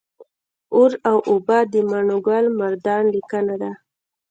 [0.75, 3.71] اور او اوبه د ماڼوګل مردان لیکنه ده